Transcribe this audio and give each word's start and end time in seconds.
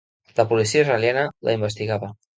La 0.39 0.45
policia 0.53 0.81
israeliana 0.85 1.27
la 1.49 1.57
investigava. 1.59 2.15